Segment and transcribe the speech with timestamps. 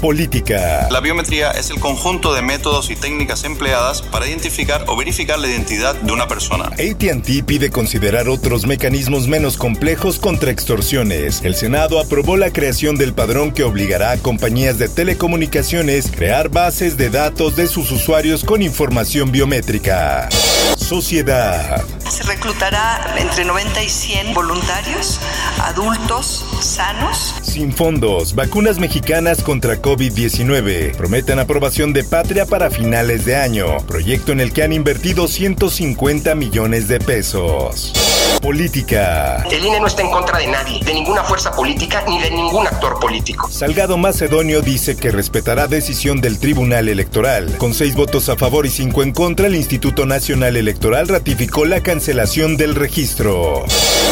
[0.00, 0.88] Política.
[0.90, 5.48] La biometría es el conjunto de métodos y técnicas empleadas para identificar o verificar la
[5.48, 6.66] identidad de una persona.
[6.66, 11.42] ATT pide considerar otros mecanismos menos complejos contra extorsiones.
[11.42, 16.96] El Senado aprobó la creación del padrón que obligará a compañías de telecomunicaciones crear bases
[16.96, 20.28] de datos de sus usuarios con información biométrica.
[20.76, 21.84] Sociedad.
[22.08, 25.20] Se reclutará entre 90 y 100 voluntarios,
[25.62, 27.34] adultos, sanos.
[27.42, 30.96] Sin fondos, vacunas mexicanas contra COVID-19.
[30.96, 33.78] Prometen aprobación de patria para finales de año.
[33.86, 37.92] Proyecto en el que han invertido 150 millones de pesos.
[38.40, 39.44] Política.
[39.50, 42.66] El INE no está en contra de nadie, de ninguna fuerza política ni de ningún
[42.66, 43.50] actor político.
[43.50, 47.58] Salgado Macedonio dice que respetará decisión del Tribunal Electoral.
[47.58, 51.82] Con seis votos a favor y cinco en contra, el Instituto Nacional Electoral ratificó la
[51.82, 53.64] cancelación del registro.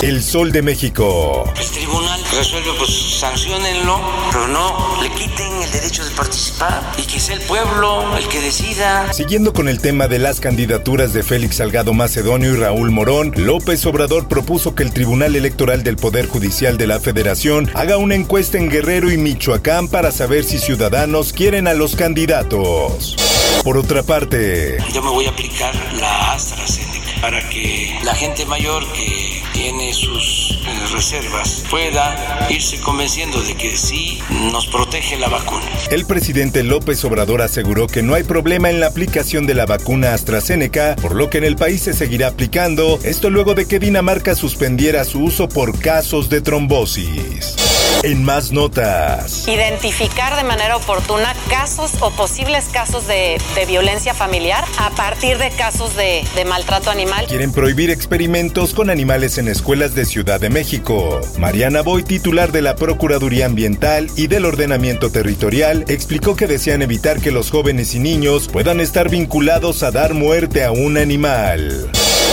[0.03, 1.51] El Sol de México.
[1.59, 7.19] El tribunal resuelve, pues sancionenlo, pero no le quiten el derecho de participar y que
[7.19, 9.13] sea el pueblo el que decida.
[9.13, 13.85] Siguiendo con el tema de las candidaturas de Félix Salgado Macedonio y Raúl Morón, López
[13.87, 18.59] Obrador propuso que el Tribunal Electoral del Poder Judicial de la Federación haga una encuesta
[18.59, 23.17] en Guerrero y Michoacán para saber si ciudadanos quieren a los candidatos.
[23.65, 28.85] Por otra parte, Yo me voy a aplicar la AstraZeneca para que la gente mayor
[28.93, 34.21] que tiene sus eh, reservas pueda irse convenciendo de que sí
[34.53, 35.67] nos protege la vacuna.
[35.91, 40.15] el presidente López Obrador aseguró que no hay problema en la aplicación de la vacuna
[40.15, 44.37] AstraZeneca, por lo que en el país se seguirá aplicando, esto luego de que Dinamarca
[44.37, 47.68] suspendiera su uso por casos de trombosis.
[48.03, 49.49] En más notas.
[49.49, 55.51] identificar de manera oportuna casos o posibles casos de, de violencia familiar a partir de
[55.51, 57.27] casos de, de maltrato animal.
[57.27, 61.21] Quieren prohibir experimentos con animales en escuelas de Ciudad de México.
[61.39, 67.21] Mariana Boy, titular de la Procuraduría Ambiental y del Ordenamiento Territorial, explicó que desean evitar
[67.21, 71.91] que los jóvenes y niños puedan estar vinculados a dar muerte a un animal.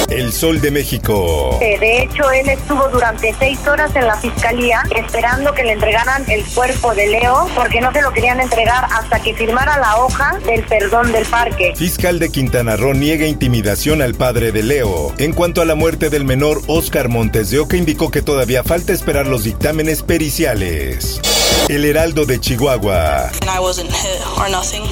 [0.09, 1.57] El Sol de México.
[1.61, 6.23] Eh, De hecho, él estuvo durante seis horas en la fiscalía esperando que le entregaran
[6.29, 10.37] el cuerpo de Leo porque no se lo querían entregar hasta que firmara la hoja
[10.45, 11.73] del perdón del parque.
[11.75, 15.13] Fiscal de Quintana Roo niega intimidación al padre de Leo.
[15.17, 18.93] En cuanto a la muerte del menor, Oscar Montes de Oca indicó que todavía falta
[18.93, 21.19] esperar los dictámenes periciales.
[21.67, 23.31] El Heraldo de Chihuahua.
[23.41, 24.83] and I wasn't hit or nothing.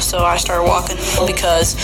[0.00, 1.76] So I started walking because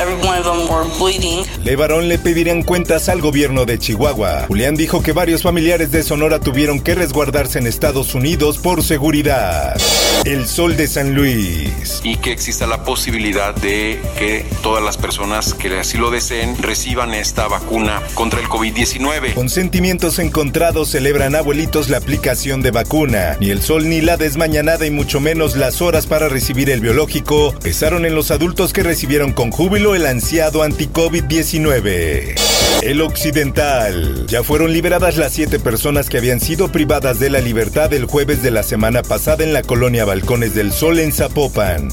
[0.00, 1.44] every one of them were bleeding.
[1.64, 4.46] Levarón le pedirían cuentas al gobierno de Chihuahua.
[4.48, 9.76] Julián dijo que varios familiares de Sonora tuvieron que resguardarse en Estados Unidos por seguridad.
[10.24, 12.00] El Sol de San Luis.
[12.02, 17.12] Y que exista la posibilidad de que todas las personas que así lo deseen reciban
[17.12, 19.34] esta vacuna contra el COVID-19.
[19.34, 23.36] Con sentimientos encontrados celebran abuelitos la aplicación de vacuna.
[23.38, 27.54] Ni el sol ni la desmañanada y mucho menos las horas para recibir el biológico
[27.62, 31.49] pesaron en los adultos que recibieron con júbilo el ansiado anti-COVID-19.
[31.52, 32.59] 19.
[32.82, 34.26] El Occidental.
[34.26, 38.42] Ya fueron liberadas las siete personas que habían sido privadas de la libertad el jueves
[38.42, 41.88] de la semana pasada en la colonia Balcones del Sol en Zapopan.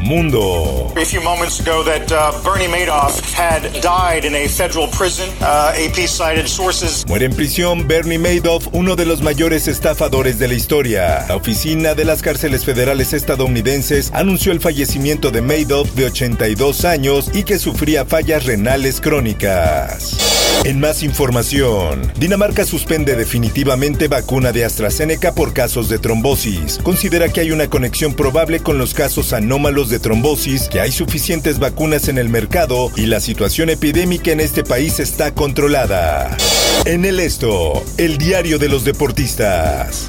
[0.00, 0.92] Mundo.
[0.94, 5.28] A few moments ago, that uh, Bernie Madoff had died in a federal prison.
[5.40, 7.04] Uh, AP cited sources.
[7.08, 11.24] Muere en prisión Bernie Madoff, uno de los mayores estafadores de la historia.
[11.28, 17.30] La oficina de las cárceles federales estadounidenses anunció el fallecimiento de Madoff de 82 años
[17.32, 20.25] y que sufría fallas renales crónicas.
[20.64, 26.78] En más información, Dinamarca suspende definitivamente vacuna de AstraZeneca por casos de trombosis.
[26.82, 31.58] Considera que hay una conexión probable con los casos anómalos de trombosis, que hay suficientes
[31.58, 36.36] vacunas en el mercado y la situación epidémica en este país está controlada.
[36.84, 40.06] En el esto, el diario de los deportistas.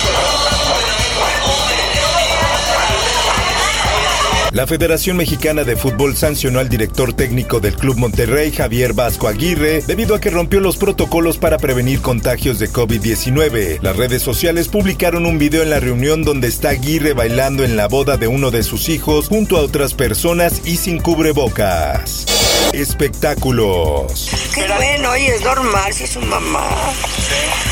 [4.51, 9.83] La Federación Mexicana de Fútbol sancionó al director técnico del Club Monterrey, Javier Vasco Aguirre,
[9.85, 13.79] debido a que rompió los protocolos para prevenir contagios de COVID-19.
[13.81, 17.89] Las redes sociales publicaron un video en la reunión donde está Aguirre bailando en la
[17.89, 22.46] boda de uno de sus hijos junto a otras personas y sin cubrebocas.
[22.73, 24.29] Espectáculos.
[24.53, 26.67] Qué bueno, oye, es normal si es su mamá.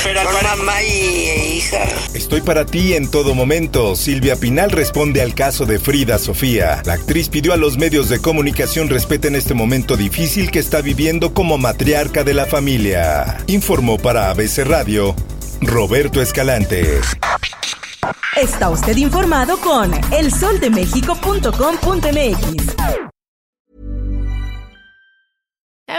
[0.03, 1.83] Son mamá y e hija.
[2.13, 3.95] Estoy para ti en todo momento.
[3.95, 6.81] Silvia Pinal responde al caso de Frida Sofía.
[6.85, 11.33] La actriz pidió a los medios de comunicación respeten este momento difícil que está viviendo
[11.33, 13.37] como matriarca de la familia.
[13.47, 15.15] Informó para ABC Radio
[15.61, 16.99] Roberto Escalante.
[18.35, 22.74] Está usted informado con elsoldemexico.com.mx.